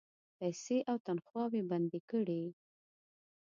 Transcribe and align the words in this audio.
پیسې 0.37 0.77
او 0.89 0.97
تنخواوې 1.05 1.61
بندي 1.69 2.01
کړې. 2.09 2.43